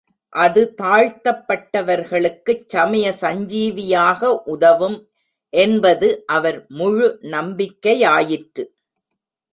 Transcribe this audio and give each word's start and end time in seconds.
அது 0.33 0.61
தாழ்த்தப்பட்டவர்களுக்குச் 0.77 2.63
சமய 2.67 3.13
சஞ்சீவியாக 3.21 4.31
உதவும் 4.45 4.97
என்பது 5.53 6.09
அவர் 6.27 6.59
முழு 6.71 7.09
நம்பிக்கையாயிற்று. 7.31 8.65